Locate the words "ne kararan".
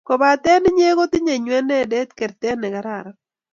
2.59-3.15